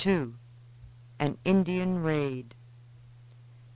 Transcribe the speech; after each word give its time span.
AN 1.19 1.37
INDIAN 1.45 1.99
RAID. 2.01 2.55